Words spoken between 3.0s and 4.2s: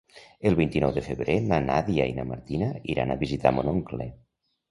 a visitar mon oncle.